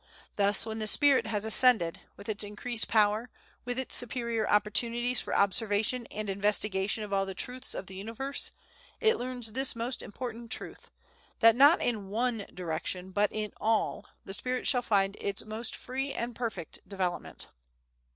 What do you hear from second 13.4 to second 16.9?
all, the spirit shall find its most free and perfect